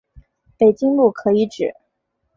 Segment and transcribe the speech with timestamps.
[0.57, 1.75] 北京路可以指